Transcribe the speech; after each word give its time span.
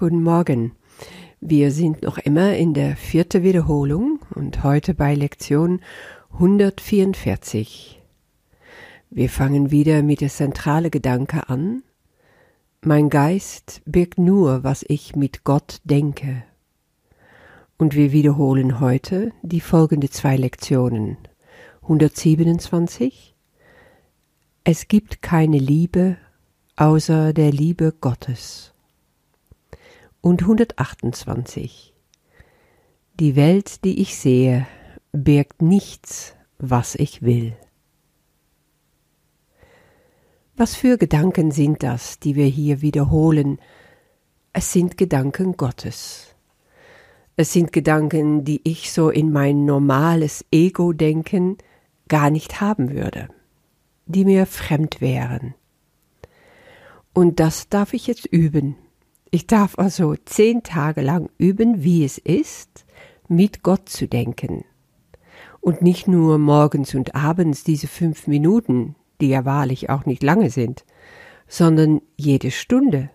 Guten 0.00 0.22
Morgen. 0.22 0.76
Wir 1.40 1.72
sind 1.72 2.02
noch 2.02 2.18
immer 2.18 2.54
in 2.54 2.72
der 2.72 2.94
vierten 2.94 3.42
Wiederholung 3.42 4.20
und 4.32 4.62
heute 4.62 4.94
bei 4.94 5.16
Lektion 5.16 5.80
144. 6.34 8.00
Wir 9.10 9.28
fangen 9.28 9.72
wieder 9.72 10.04
mit 10.04 10.20
der 10.20 10.28
zentrale 10.28 10.90
Gedanke 10.90 11.48
an. 11.48 11.82
Mein 12.80 13.10
Geist 13.10 13.82
birgt 13.86 14.18
nur, 14.18 14.62
was 14.62 14.84
ich 14.86 15.16
mit 15.16 15.42
Gott 15.42 15.80
denke. 15.82 16.44
Und 17.76 17.96
wir 17.96 18.12
wiederholen 18.12 18.78
heute 18.78 19.32
die 19.42 19.60
folgenden 19.60 20.12
zwei 20.12 20.36
Lektionen. 20.36 21.16
127. 21.82 23.34
Es 24.62 24.86
gibt 24.86 25.22
keine 25.22 25.58
Liebe 25.58 26.18
außer 26.76 27.32
der 27.32 27.50
Liebe 27.50 27.92
Gottes 28.00 28.74
und 30.20 30.42
128. 30.42 31.94
Die 33.20 33.36
Welt, 33.36 33.84
die 33.84 34.00
ich 34.00 34.16
sehe, 34.16 34.66
birgt 35.12 35.62
nichts, 35.62 36.34
was 36.58 36.94
ich 36.94 37.22
will. 37.22 37.56
Was 40.56 40.74
für 40.74 40.98
Gedanken 40.98 41.50
sind 41.50 41.82
das, 41.82 42.18
die 42.18 42.34
wir 42.34 42.46
hier 42.46 42.80
wiederholen? 42.80 43.58
Es 44.52 44.72
sind 44.72 44.96
Gedanken 44.96 45.56
Gottes. 45.56 46.34
Es 47.36 47.52
sind 47.52 47.72
Gedanken, 47.72 48.44
die 48.44 48.60
ich 48.64 48.90
so 48.90 49.10
in 49.10 49.30
mein 49.30 49.64
normales 49.64 50.44
Ego-Denken 50.50 51.58
gar 52.08 52.30
nicht 52.30 52.60
haben 52.60 52.90
würde, 52.90 53.28
die 54.06 54.24
mir 54.24 54.46
fremd 54.46 55.00
wären. 55.00 55.54
Und 57.14 57.38
das 57.38 57.68
darf 57.68 57.94
ich 57.94 58.08
jetzt 58.08 58.26
üben 58.26 58.76
ich 59.30 59.46
darf 59.46 59.78
also 59.78 60.14
zehn 60.24 60.62
Tage 60.62 61.00
lang 61.00 61.30
üben, 61.38 61.82
wie 61.82 62.04
es 62.04 62.18
ist, 62.18 62.84
mit 63.28 63.62
Gott 63.62 63.88
zu 63.88 64.08
denken. 64.08 64.64
Und 65.60 65.82
nicht 65.82 66.08
nur 66.08 66.38
morgens 66.38 66.94
und 66.94 67.14
abends 67.14 67.64
diese 67.64 67.88
fünf 67.88 68.26
Minuten, 68.26 68.94
die 69.20 69.28
ja 69.28 69.44
wahrlich 69.44 69.90
auch 69.90 70.06
nicht 70.06 70.22
lange 70.22 70.50
sind, 70.50 70.84
sondern 71.46 72.00
jede 72.16 72.50
Stunde, 72.50 73.10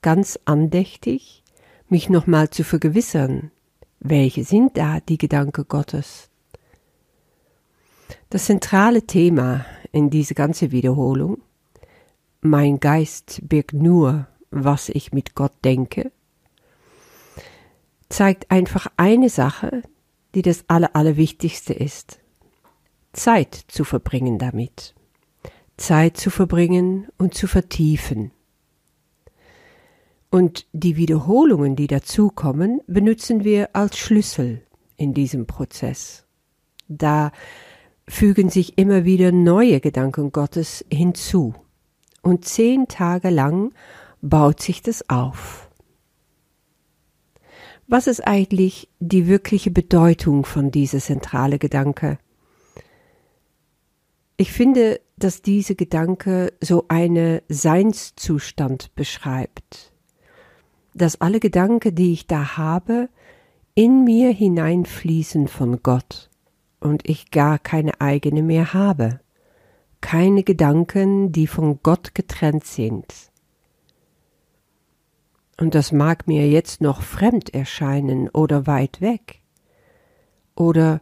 ganz 0.00 0.38
andächtig, 0.44 1.42
mich 1.88 2.08
nochmal 2.08 2.50
zu 2.50 2.64
vergewissern, 2.64 3.50
welche 4.00 4.44
sind 4.44 4.76
da 4.76 5.00
die 5.00 5.18
Gedanken 5.18 5.64
Gottes. 5.68 6.30
Das 8.30 8.46
zentrale 8.46 9.02
Thema 9.02 9.64
in 9.92 10.10
diese 10.10 10.34
ganze 10.34 10.72
Wiederholung, 10.72 11.38
mein 12.40 12.80
Geist 12.80 13.40
birgt 13.48 13.72
nur 13.72 14.26
was 14.54 14.88
ich 14.88 15.12
mit 15.12 15.34
Gott 15.34 15.52
denke, 15.64 16.12
zeigt 18.08 18.50
einfach 18.50 18.86
eine 18.96 19.28
Sache, 19.28 19.82
die 20.34 20.42
das 20.42 20.64
Aller, 20.68 20.94
Allerwichtigste 20.94 21.74
ist. 21.74 22.20
Zeit 23.12 23.54
zu 23.68 23.84
verbringen 23.84 24.38
damit. 24.38 24.94
Zeit 25.76 26.16
zu 26.16 26.30
verbringen 26.30 27.08
und 27.18 27.34
zu 27.34 27.46
vertiefen. 27.46 28.30
Und 30.30 30.66
die 30.72 30.96
Wiederholungen, 30.96 31.76
die 31.76 31.86
dazukommen, 31.86 32.80
benutzen 32.86 33.44
wir 33.44 33.74
als 33.74 33.98
Schlüssel 33.98 34.62
in 34.96 35.14
diesem 35.14 35.46
Prozess. 35.46 36.24
Da 36.88 37.32
fügen 38.08 38.50
sich 38.50 38.78
immer 38.78 39.04
wieder 39.04 39.32
neue 39.32 39.80
Gedanken 39.80 40.32
Gottes 40.32 40.84
hinzu. 40.92 41.54
Und 42.22 42.44
zehn 42.44 42.88
Tage 42.88 43.30
lang 43.30 43.72
baut 44.24 44.60
sich 44.60 44.80
das 44.80 45.08
auf. 45.10 45.70
Was 47.86 48.06
ist 48.06 48.26
eigentlich 48.26 48.88
die 48.98 49.26
wirkliche 49.26 49.70
Bedeutung 49.70 50.46
von 50.46 50.70
dieser 50.70 50.98
zentrale 50.98 51.58
Gedanke? 51.58 52.18
Ich 54.38 54.50
finde, 54.50 55.00
dass 55.16 55.42
diese 55.42 55.74
Gedanke 55.74 56.54
so 56.60 56.86
eine 56.88 57.42
Seinszustand 57.48 58.94
beschreibt, 58.94 59.92
dass 60.94 61.20
alle 61.20 61.38
Gedanken, 61.38 61.94
die 61.94 62.14
ich 62.14 62.26
da 62.26 62.56
habe, 62.56 63.10
in 63.74 64.04
mir 64.04 64.30
hineinfließen 64.30 65.48
von 65.48 65.82
Gott 65.82 66.30
und 66.80 67.08
ich 67.08 67.30
gar 67.30 67.58
keine 67.58 68.00
eigene 68.00 68.42
mehr 68.42 68.72
habe, 68.72 69.20
keine 70.00 70.42
Gedanken, 70.44 71.30
die 71.30 71.46
von 71.46 71.80
Gott 71.82 72.14
getrennt 72.14 72.64
sind. 72.64 73.33
Und 75.56 75.74
das 75.74 75.92
mag 75.92 76.26
mir 76.26 76.48
jetzt 76.48 76.80
noch 76.80 77.02
fremd 77.02 77.54
erscheinen 77.54 78.28
oder 78.28 78.66
weit 78.66 79.00
weg. 79.00 79.40
Oder 80.56 81.00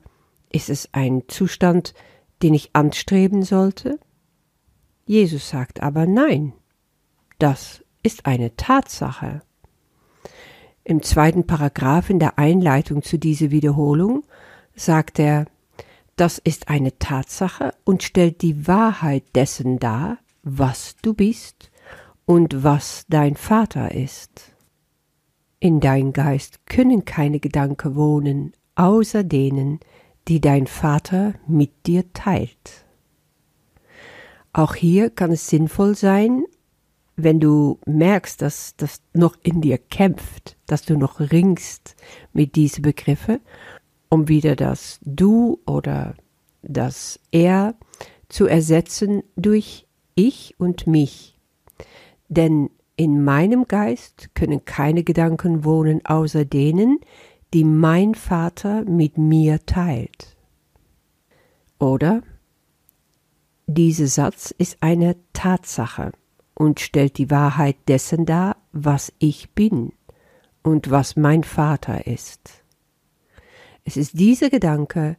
ist 0.50 0.68
es 0.68 0.88
ein 0.92 1.22
Zustand, 1.28 1.94
den 2.42 2.54
ich 2.54 2.70
anstreben 2.74 3.42
sollte? 3.42 3.98
Jesus 5.06 5.48
sagt 5.48 5.82
aber 5.82 6.06
nein. 6.06 6.52
Das 7.38 7.82
ist 8.02 8.26
eine 8.26 8.54
Tatsache. 8.56 9.42
Im 10.84 11.02
zweiten 11.02 11.46
Paragraph 11.46 12.10
in 12.10 12.18
der 12.18 12.38
Einleitung 12.38 13.02
zu 13.02 13.18
dieser 13.18 13.50
Wiederholung 13.50 14.24
sagt 14.74 15.18
er, 15.18 15.46
das 16.16 16.38
ist 16.38 16.68
eine 16.68 16.98
Tatsache 16.98 17.74
und 17.84 18.02
stellt 18.02 18.42
die 18.42 18.66
Wahrheit 18.66 19.24
dessen 19.34 19.78
dar, 19.78 20.18
was 20.42 20.96
du 21.02 21.14
bist 21.14 21.71
und 22.26 22.62
was 22.64 23.04
dein 23.08 23.36
Vater 23.36 23.94
ist. 23.94 24.54
In 25.60 25.80
dein 25.80 26.12
Geist 26.12 26.66
können 26.66 27.04
keine 27.04 27.40
Gedanken 27.40 27.94
wohnen, 27.94 28.52
außer 28.74 29.22
denen, 29.22 29.80
die 30.28 30.40
dein 30.40 30.66
Vater 30.66 31.34
mit 31.46 31.86
dir 31.86 32.12
teilt. 32.12 32.86
Auch 34.52 34.74
hier 34.74 35.10
kann 35.10 35.32
es 35.32 35.48
sinnvoll 35.48 35.94
sein, 35.94 36.44
wenn 37.16 37.40
du 37.40 37.78
merkst, 37.86 38.42
dass 38.42 38.76
das 38.76 39.02
noch 39.12 39.36
in 39.42 39.60
dir 39.60 39.78
kämpft, 39.78 40.56
dass 40.66 40.82
du 40.82 40.96
noch 40.96 41.20
ringst 41.20 41.96
mit 42.32 42.56
diesen 42.56 42.82
Begriffen, 42.82 43.40
um 44.08 44.28
wieder 44.28 44.56
das 44.56 44.98
Du 45.02 45.60
oder 45.66 46.14
das 46.62 47.20
Er 47.30 47.74
zu 48.28 48.46
ersetzen 48.46 49.22
durch 49.36 49.86
Ich 50.14 50.54
und 50.58 50.86
mich 50.86 51.38
denn 52.32 52.70
in 52.96 53.22
meinem 53.22 53.66
Geist 53.68 54.34
können 54.34 54.64
keine 54.64 55.02
Gedanken 55.04 55.64
wohnen 55.64 56.04
außer 56.04 56.44
denen, 56.44 56.98
die 57.52 57.64
mein 57.64 58.14
Vater 58.14 58.84
mit 58.84 59.18
mir 59.18 59.64
teilt. 59.66 60.36
Oder 61.78 62.22
dieser 63.66 64.06
Satz 64.06 64.54
ist 64.56 64.78
eine 64.80 65.16
Tatsache 65.32 66.12
und 66.54 66.80
stellt 66.80 67.18
die 67.18 67.30
Wahrheit 67.30 67.76
dessen 67.88 68.24
dar, 68.24 68.56
was 68.72 69.12
ich 69.18 69.50
bin 69.50 69.92
und 70.62 70.90
was 70.90 71.16
mein 71.16 71.44
Vater 71.44 72.06
ist. 72.06 72.64
Es 73.84 73.96
ist 73.96 74.18
dieser 74.18 74.48
Gedanke, 74.48 75.16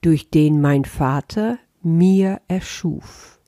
durch 0.00 0.30
den 0.30 0.60
mein 0.60 0.84
Vater 0.84 1.58
mir 1.82 2.40
erschuf 2.48 3.39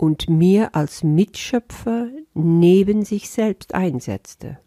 und 0.00 0.30
mir 0.30 0.74
als 0.74 1.04
Mitschöpfer 1.04 2.08
neben 2.32 3.04
sich 3.04 3.28
selbst 3.28 3.74
einsetzte. 3.74 4.58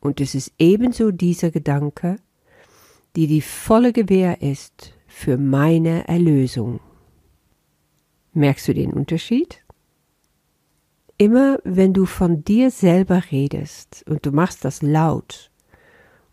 Und 0.00 0.20
es 0.20 0.34
ist 0.34 0.52
ebenso 0.58 1.12
dieser 1.12 1.50
Gedanke, 1.50 2.16
die 3.16 3.26
die 3.26 3.40
volle 3.40 3.94
Gewähr 3.94 4.42
ist 4.42 4.92
für 5.06 5.38
meine 5.38 6.06
Erlösung. 6.08 6.80
Merkst 8.34 8.68
du 8.68 8.74
den 8.74 8.92
Unterschied? 8.92 9.64
Immer 11.16 11.58
wenn 11.64 11.94
du 11.94 12.04
von 12.04 12.44
dir 12.44 12.70
selber 12.70 13.22
redest 13.30 14.04
und 14.06 14.26
du 14.26 14.30
machst 14.30 14.66
das 14.66 14.82
laut, 14.82 15.50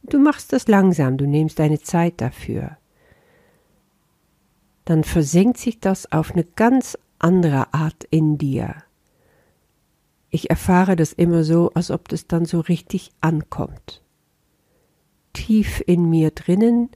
du 0.04 0.20
machst 0.20 0.52
das 0.52 0.68
langsam, 0.68 1.16
du 1.16 1.26
nimmst 1.26 1.60
deine 1.60 1.80
Zeit 1.80 2.20
dafür, 2.20 2.76
dann 4.84 5.06
versenkt 5.06 5.60
sich 5.60 5.80
das 5.80 6.12
auf 6.12 6.34
eine 6.34 6.44
ganz 6.44 6.98
anderer 7.20 7.74
Art 7.74 8.04
in 8.10 8.38
dir. 8.38 8.76
Ich 10.30 10.50
erfahre 10.50 10.96
das 10.96 11.14
immer 11.14 11.44
so, 11.44 11.72
als 11.74 11.92
ob 11.92 12.10
das 12.10 12.28
dann 12.28 12.46
so 12.46 12.60
richtig 12.60 13.12
ankommt. 13.22 14.04
Tief 15.34 15.84
in 15.86 16.10
mir 16.10 16.32
drinnen 16.32 16.90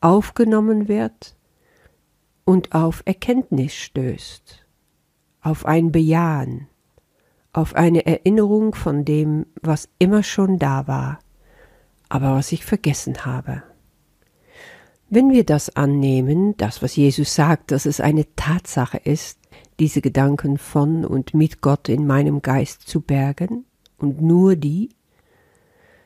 aufgenommen 0.00 0.88
wird 0.88 1.36
und 2.44 2.74
auf 2.74 3.02
Erkenntnis 3.04 3.74
stößt, 3.74 4.64
auf 5.42 5.66
ein 5.66 5.92
Bejahen, 5.92 6.68
auf 7.52 7.74
eine 7.74 8.06
Erinnerung 8.06 8.74
von 8.74 9.04
dem, 9.04 9.46
was 9.60 9.88
immer 9.98 10.22
schon 10.22 10.58
da 10.58 10.86
war, 10.86 11.18
aber 12.08 12.34
was 12.34 12.52
ich 12.52 12.64
vergessen 12.64 13.24
habe. 13.26 13.62
Wenn 15.12 15.32
wir 15.32 15.44
das 15.44 15.74
annehmen, 15.74 16.56
das, 16.56 16.82
was 16.82 16.94
Jesus 16.94 17.34
sagt, 17.34 17.72
dass 17.72 17.84
es 17.84 18.00
eine 18.00 18.32
Tatsache 18.36 18.98
ist, 18.98 19.40
diese 19.80 20.00
Gedanken 20.00 20.56
von 20.56 21.04
und 21.04 21.34
mit 21.34 21.60
Gott 21.60 21.88
in 21.88 22.06
meinem 22.06 22.42
Geist 22.42 22.82
zu 22.82 23.00
bergen 23.00 23.64
und 23.98 24.22
nur 24.22 24.54
die, 24.54 24.90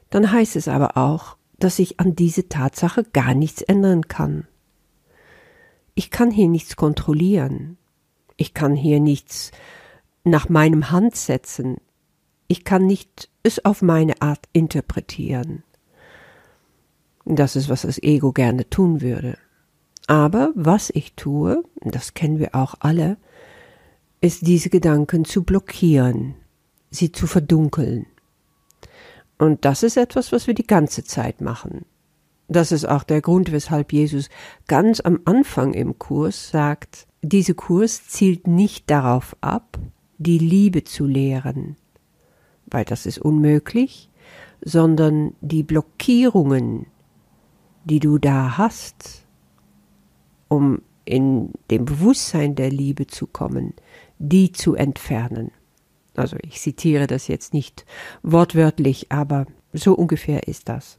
dann 0.08 0.32
heißt 0.32 0.56
es 0.56 0.68
aber 0.68 0.96
auch, 0.96 1.36
dass 1.58 1.80
ich 1.80 2.00
an 2.00 2.16
diese 2.16 2.48
Tatsache 2.48 3.04
gar 3.04 3.34
nichts 3.34 3.60
ändern 3.60 4.08
kann. 4.08 4.46
Ich 5.94 6.10
kann 6.10 6.30
hier 6.30 6.48
nichts 6.48 6.74
kontrollieren. 6.74 7.76
Ich 8.38 8.54
kann 8.54 8.74
hier 8.74 9.00
nichts 9.00 9.50
nach 10.24 10.48
meinem 10.48 10.90
Hand 10.90 11.14
setzen. 11.14 11.76
Ich 12.48 12.64
kann 12.64 12.86
nicht 12.86 13.28
es 13.42 13.62
auf 13.66 13.82
meine 13.82 14.22
Art 14.22 14.46
interpretieren. 14.54 15.62
Das 17.24 17.56
ist, 17.56 17.68
was 17.68 17.82
das 17.82 18.02
Ego 18.02 18.32
gerne 18.32 18.68
tun 18.68 19.00
würde. 19.00 19.38
Aber 20.06 20.52
was 20.54 20.90
ich 20.90 21.14
tue, 21.14 21.64
das 21.80 22.14
kennen 22.14 22.38
wir 22.38 22.54
auch 22.54 22.74
alle, 22.80 23.16
ist 24.20 24.46
diese 24.46 24.70
Gedanken 24.70 25.24
zu 25.24 25.42
blockieren, 25.42 26.34
sie 26.90 27.12
zu 27.12 27.26
verdunkeln. 27.26 28.06
Und 29.38 29.64
das 29.64 29.82
ist 29.82 29.96
etwas, 29.96 30.32
was 30.32 30.46
wir 30.46 30.54
die 30.54 30.66
ganze 30.66 31.04
Zeit 31.04 31.40
machen. 31.40 31.84
Das 32.48 32.72
ist 32.72 32.86
auch 32.86 33.02
der 33.02 33.22
Grund, 33.22 33.52
weshalb 33.52 33.92
Jesus 33.92 34.28
ganz 34.66 35.00
am 35.00 35.20
Anfang 35.24 35.72
im 35.72 35.98
Kurs 35.98 36.50
sagt, 36.50 37.06
dieser 37.22 37.54
Kurs 37.54 38.06
zielt 38.06 38.46
nicht 38.46 38.90
darauf 38.90 39.34
ab, 39.40 39.78
die 40.18 40.38
Liebe 40.38 40.84
zu 40.84 41.06
lehren, 41.06 41.76
weil 42.66 42.84
das 42.84 43.06
ist 43.06 43.18
unmöglich, 43.18 44.10
sondern 44.62 45.34
die 45.40 45.62
Blockierungen, 45.62 46.86
die 47.84 48.00
du 48.00 48.18
da 48.18 48.56
hast, 48.58 49.24
um 50.48 50.82
in 51.04 51.50
dem 51.70 51.84
Bewusstsein 51.84 52.54
der 52.54 52.70
Liebe 52.70 53.06
zu 53.06 53.26
kommen, 53.26 53.74
die 54.18 54.52
zu 54.52 54.74
entfernen. 54.74 55.50
Also 56.14 56.36
ich 56.42 56.60
zitiere 56.60 57.06
das 57.06 57.28
jetzt 57.28 57.52
nicht 57.52 57.84
wortwörtlich, 58.22 59.10
aber 59.10 59.46
so 59.72 59.94
ungefähr 59.94 60.48
ist 60.48 60.68
das. 60.68 60.98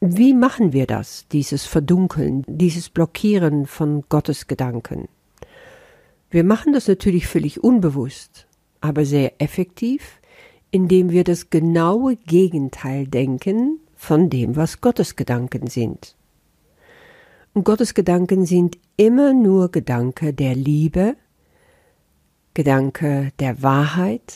Wie 0.00 0.32
machen 0.32 0.72
wir 0.72 0.86
das, 0.86 1.26
dieses 1.28 1.64
Verdunkeln, 1.66 2.44
dieses 2.46 2.88
Blockieren 2.88 3.66
von 3.66 4.04
Gottes 4.08 4.46
Gedanken? 4.46 5.08
Wir 6.30 6.44
machen 6.44 6.72
das 6.72 6.88
natürlich 6.88 7.26
völlig 7.26 7.62
unbewusst, 7.62 8.46
aber 8.80 9.04
sehr 9.04 9.40
effektiv, 9.42 10.20
indem 10.70 11.10
wir 11.10 11.24
das 11.24 11.50
genaue 11.50 12.16
Gegenteil 12.16 13.06
denken 13.06 13.80
von 13.98 14.30
dem, 14.30 14.56
was 14.56 14.80
Gottes 14.80 15.16
Gedanken 15.16 15.66
sind. 15.66 16.16
Und 17.52 17.64
Gottes 17.64 17.92
Gedanken 17.92 18.46
sind 18.46 18.78
immer 18.96 19.34
nur 19.34 19.70
Gedanke 19.70 20.32
der 20.32 20.54
Liebe, 20.54 21.16
Gedanke 22.54 23.32
der 23.40 23.60
Wahrheit, 23.62 24.34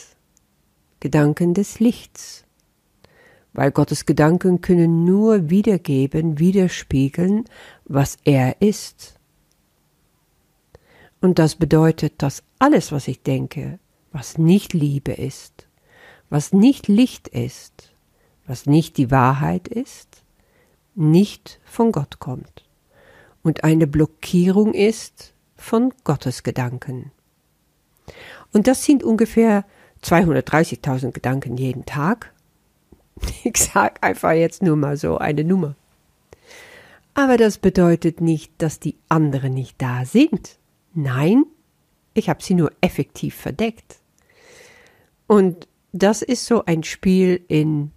Gedanken 0.99 1.53
des 1.53 1.79
Lichts, 1.79 2.43
weil 3.53 3.71
Gottes 3.71 4.05
Gedanken 4.05 4.59
können 4.61 5.05
nur 5.05 5.49
wiedergeben, 5.49 6.39
widerspiegeln, 6.39 7.45
was 7.85 8.17
er 8.25 8.61
ist. 8.61 9.17
Und 11.21 11.39
das 11.39 11.55
bedeutet, 11.55 12.21
dass 12.21 12.43
alles, 12.59 12.91
was 12.91 13.07
ich 13.07 13.21
denke, 13.21 13.79
was 14.11 14.37
nicht 14.37 14.73
Liebe 14.73 15.13
ist, 15.13 15.67
was 16.29 16.51
nicht 16.51 16.89
Licht 16.89 17.29
ist, 17.29 17.92
was 18.45 18.65
nicht 18.65 18.97
die 18.97 19.11
Wahrheit 19.11 19.67
ist, 19.67 20.23
nicht 20.95 21.59
von 21.65 21.91
Gott 21.91 22.19
kommt 22.19 22.63
und 23.43 23.63
eine 23.63 23.87
Blockierung 23.87 24.73
ist 24.73 25.33
von 25.55 25.93
Gottes 26.03 26.43
Gedanken. 26.43 27.11
Und 28.51 28.67
das 28.67 28.83
sind 28.83 29.03
ungefähr 29.03 29.65
230.000 30.03 31.11
Gedanken 31.11 31.57
jeden 31.57 31.85
Tag. 31.85 32.33
Ich 33.43 33.57
sage 33.57 34.01
einfach 34.01 34.31
jetzt 34.31 34.63
nur 34.63 34.75
mal 34.75 34.97
so 34.97 35.17
eine 35.17 35.43
Nummer. 35.43 35.75
Aber 37.13 37.37
das 37.37 37.57
bedeutet 37.57 38.19
nicht, 38.19 38.51
dass 38.57 38.79
die 38.79 38.97
anderen 39.07 39.53
nicht 39.53 39.81
da 39.81 40.03
sind. 40.03 40.57
Nein, 40.93 41.45
ich 42.13 42.27
habe 42.27 42.43
sie 42.43 42.55
nur 42.55 42.71
effektiv 42.81 43.35
verdeckt. 43.35 43.97
Und 45.27 45.67
das 45.93 46.21
ist 46.21 46.45
so 46.45 46.65
ein 46.65 46.83
Spiel 46.83 47.41
in 47.47 47.92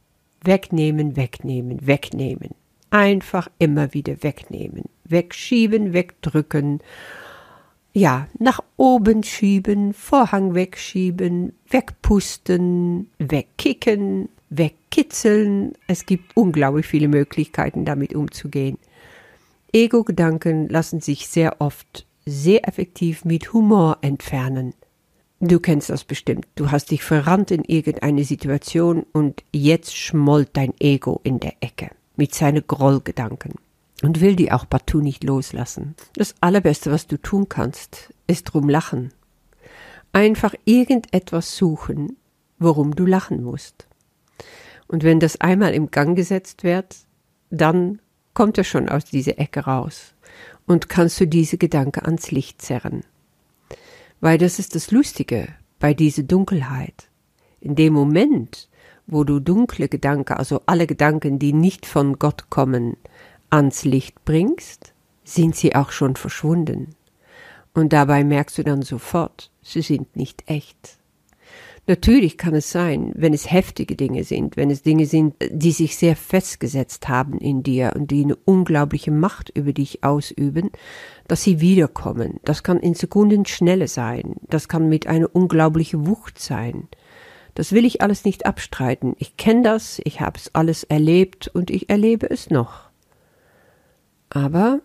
Wegnehmen, 0.47 1.17
wegnehmen, 1.17 1.87
wegnehmen. 1.87 2.51
Einfach 2.91 3.49
immer 3.59 3.93
wieder 3.93 4.23
wegnehmen, 4.23 4.85
wegschieben, 5.05 5.93
wegdrücken. 5.93 6.81
Ja, 7.93 8.29
nach 8.39 8.61
oben 8.77 9.23
schieben, 9.23 9.93
Vorhang 9.93 10.55
wegschieben, 10.55 11.53
wegpusten, 11.69 13.11
wegkicken, 13.19 14.29
wegkitzeln. 14.51 15.73
Es 15.87 16.07
gibt 16.07 16.37
unglaublich 16.37 16.87
viele 16.87 17.09
Möglichkeiten, 17.09 17.85
damit 17.85 18.15
umzugehen. 18.15 18.79
Ego-Gedanken 19.73 20.69
lassen 20.69 21.01
sich 21.01 21.27
sehr 21.29 21.61
oft 21.61 22.07
sehr 22.25 22.67
effektiv 22.69 23.25
mit 23.25 23.53
Humor 23.53 23.99
entfernen. 24.01 24.75
Du 25.41 25.61
kennst 25.61 25.91
das 25.91 26.05
bestimmt. 26.05 26.47
Du 26.55 26.71
hast 26.71 26.91
dich 26.91 27.03
verrannt 27.03 27.51
in 27.51 27.63
irgendeine 27.63 28.25
Situation 28.25 29.05
und 29.13 29.45
jetzt 29.53 29.95
schmollt 29.95 30.51
dein 30.55 30.73
Ego 30.81 31.21
in 31.25 31.41
der 31.41 31.55
Ecke 31.61 31.91
mit 32.17 32.35
seinen 32.35 32.67
Grollgedanken 32.67 33.55
und 34.03 34.23
will 34.23 34.35
die 34.35 34.51
auch 34.51 34.67
partout 34.69 35.03
nicht 35.03 35.25
loslassen. 35.25 35.95
Das 36.15 36.35
Allerbeste, 36.41 36.91
was 36.91 37.07
du 37.07 37.19
tun 37.19 37.51
kannst, 37.51 38.15
ist 38.27 38.45
drum 38.45 38.71
lachen. 38.71 39.13
Einfach 40.13 40.55
irgendetwas 40.65 41.55
suchen, 41.55 42.17
worum 42.59 42.95
du 42.97 43.05
lachen 43.05 43.43
musst. 43.43 43.87
Und 44.89 45.03
wenn 45.03 45.21
das 45.21 45.41
einmal 45.43 45.75
im 45.75 45.91
Gang 45.91 46.17
gesetzt 46.17 46.65
wird, 46.65 46.97
dann 47.51 48.01
kommt 48.33 48.57
er 48.57 48.65
schon 48.65 48.89
aus 48.89 49.05
dieser 49.05 49.39
Ecke 49.39 49.61
raus 49.61 50.15
und 50.67 50.89
kannst 50.89 51.21
du 51.21 51.27
diese 51.27 51.59
Gedanken 51.59 52.07
ans 52.07 52.31
Licht 52.31 52.63
zerren. 52.63 53.03
Weil 54.21 54.39
das 54.39 54.59
ist 54.59 54.75
das 54.75 54.91
Lustige 54.91 55.49
bei 55.79 55.95
dieser 55.95 56.23
Dunkelheit. 56.23 57.09
In 57.61 57.75
dem 57.75 57.93
Moment, 57.93 58.69
wo 59.07 59.25
du 59.25 59.41
dunkle 59.41 59.89
Gedanken, 59.89 60.35
also 60.35 60.63
alle 60.67 60.87
Gedanken, 60.87 61.39
die 61.39 61.53
nicht 61.53 61.87
von 61.87 62.19
Gott 62.19 62.51
kommen, 62.51 62.97
ans 63.51 63.85
Licht 63.85 64.25
bringst, 64.25 64.93
sind 65.25 65.57
sie 65.57 65.75
auch 65.75 65.91
schon 65.91 66.17
verschwunden. 66.17 66.95
Und 67.75 67.93
dabei 67.93 68.25
merkst 68.25 68.59
du 68.59 68.65
dann 68.65 68.83
sofort, 68.83 69.51
sie 69.63 69.83
sind 69.83 70.17
nicht 70.17 70.45
echt. 70.47 70.99
Natürlich 71.89 72.37
kann 72.37 72.55
es 72.55 72.73
sein, 72.73 73.13
wenn 73.15 73.33
es 73.33 73.51
heftige 73.51 73.95
Dinge 73.95 74.25
sind, 74.25 74.57
wenn 74.57 74.71
es 74.71 74.83
Dinge 74.83 75.07
sind, 75.07 75.37
die 75.51 75.71
sich 75.71 75.97
sehr 75.97 76.17
festgesetzt 76.17 77.09
haben 77.09 77.39
in 77.39 77.63
dir 77.63 77.93
und 77.95 78.11
die 78.11 78.25
eine 78.25 78.35
unglaubliche 78.35 79.13
Macht 79.13 79.51
über 79.51 79.73
dich 79.73 80.03
ausüben, 80.03 80.71
dass 81.29 81.45
sie 81.45 81.61
wiederkommen. 81.61 82.41
Das 82.45 82.65
kann 82.65 82.81
in 82.81 82.95
Sekundenschnelle 82.95 83.87
sein. 83.87 84.35
Das 84.49 84.67
kann 84.67 84.89
mit 84.89 85.07
einer 85.07 85.33
unglaublichen 85.33 86.09
Wucht 86.09 86.41
sein. 86.41 86.89
Das 87.55 87.71
will 87.71 87.85
ich 87.85 88.03
alles 88.03 88.25
nicht 88.25 88.47
abstreiten. 88.47 89.15
Ich 89.19 89.37
kenne 89.37 89.63
das, 89.63 90.01
ich 90.03 90.21
habe 90.21 90.39
es 90.39 90.55
alles 90.57 90.83
erlebt 90.83 91.47
und 91.49 91.71
ich 91.71 91.89
erlebe 91.89 92.29
es 92.29 92.51
noch. 92.51 92.91
Aber 94.29 94.81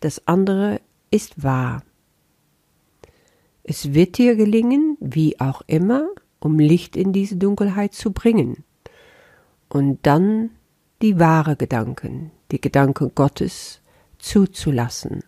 das 0.00 0.28
andere 0.28 0.82
ist 1.10 1.42
wahr. 1.42 1.82
Es 3.62 3.94
wird 3.94 4.18
dir 4.18 4.36
gelingen, 4.36 4.98
wie 5.00 5.40
auch 5.40 5.62
immer, 5.66 6.06
um 6.44 6.58
Licht 6.58 6.94
in 6.94 7.12
diese 7.12 7.36
Dunkelheit 7.36 7.94
zu 7.94 8.12
bringen. 8.12 8.64
Und 9.70 9.98
dann 10.02 10.50
die 11.00 11.18
wahre 11.18 11.56
Gedanken, 11.56 12.30
die 12.52 12.60
Gedanken 12.60 13.12
Gottes 13.14 13.80
zuzulassen. 14.18 15.24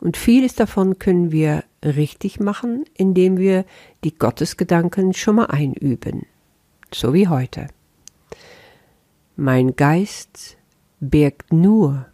Und 0.00 0.16
vieles 0.16 0.54
davon 0.54 0.98
können 0.98 1.32
wir 1.32 1.64
richtig 1.84 2.38
machen, 2.38 2.84
indem 2.96 3.36
wir 3.38 3.64
die 4.04 4.16
Gottesgedanken 4.16 5.14
schon 5.14 5.36
mal 5.36 5.46
einüben, 5.46 6.26
so 6.92 7.12
wie 7.12 7.26
heute. 7.26 7.66
Mein 9.36 9.74
Geist 9.74 10.56
birgt 11.00 11.52
nur, 11.52 12.06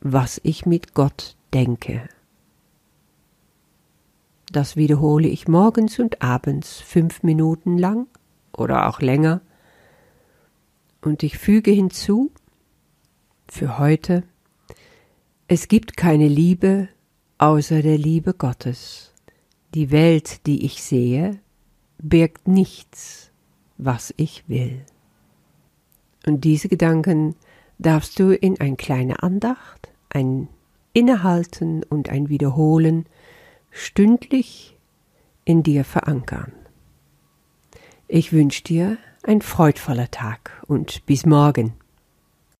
was 0.00 0.40
ich 0.44 0.66
mit 0.66 0.92
Gott 0.92 1.36
denke. 1.54 2.08
Das 4.56 4.74
wiederhole 4.74 5.28
ich 5.28 5.48
morgens 5.48 5.98
und 5.98 6.22
abends 6.22 6.80
fünf 6.80 7.22
Minuten 7.22 7.76
lang 7.76 8.06
oder 8.56 8.88
auch 8.88 9.02
länger. 9.02 9.42
Und 11.02 11.22
ich 11.22 11.36
füge 11.36 11.70
hinzu, 11.70 12.30
für 13.48 13.78
heute, 13.78 14.22
es 15.46 15.68
gibt 15.68 15.98
keine 15.98 16.26
Liebe 16.26 16.88
außer 17.36 17.82
der 17.82 17.98
Liebe 17.98 18.32
Gottes. 18.32 19.12
Die 19.74 19.90
Welt, 19.90 20.46
die 20.46 20.64
ich 20.64 20.82
sehe, 20.82 21.38
birgt 21.98 22.48
nichts, 22.48 23.30
was 23.76 24.14
ich 24.16 24.48
will. 24.48 24.86
Und 26.24 26.44
diese 26.44 26.70
Gedanken 26.70 27.34
darfst 27.78 28.18
du 28.18 28.32
in 28.32 28.58
ein 28.58 28.78
kleine 28.78 29.22
Andacht, 29.22 29.92
ein 30.08 30.48
Innehalten 30.94 31.82
und 31.82 32.08
ein 32.08 32.30
Wiederholen 32.30 33.04
stündlich 33.76 34.76
in 35.44 35.62
dir 35.62 35.84
verankern. 35.84 36.52
Ich 38.08 38.32
wünsche 38.32 38.64
dir 38.64 38.98
ein 39.22 39.42
freudvoller 39.42 40.10
Tag 40.10 40.62
und 40.66 41.04
bis 41.06 41.26
morgen. 41.26 41.74